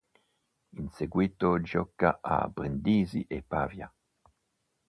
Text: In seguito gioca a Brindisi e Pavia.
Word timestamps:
In 0.79 0.89
seguito 0.89 1.61
gioca 1.61 2.17
a 2.23 2.47
Brindisi 2.47 3.23
e 3.27 3.43
Pavia. 3.43 3.93